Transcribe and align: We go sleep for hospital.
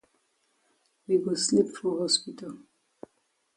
We 1.05 1.19
go 1.19 1.35
sleep 1.35 1.75
for 1.77 1.99
hospital. 1.99 2.57